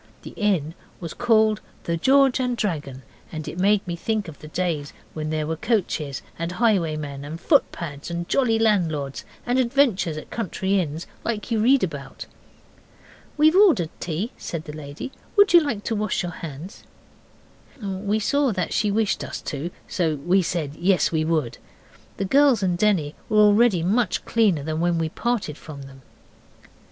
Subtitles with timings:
[0.23, 4.47] The inn was called the 'George and Dragon', and it made me think of the
[4.47, 10.17] days when there were coaches and highwaymen and foot pads and jolly landlords, and adventures
[10.17, 12.25] at country inns, like you read about.
[13.37, 15.11] 'We've ordered tea,' said the lady.
[15.35, 16.83] 'Would you like to wash your hands?'
[17.79, 21.59] We saw that she wished us to, so we said yes, we would.
[22.17, 26.01] The girls and Denny were already much cleaner than when we parted from them.